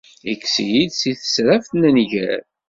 [0.31, 2.39] Ikkes-iyi-d si tesraft n nnger.